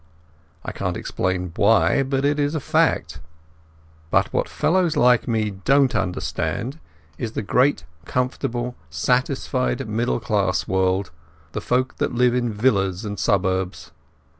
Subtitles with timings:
[0.65, 3.19] I can't explain why, but it is a fact.
[4.09, 6.79] But what fellows like me don't understand
[7.19, 11.11] is the great comfortable, satisfied middle class world,
[11.51, 13.91] the folk that live in villas and suburbs.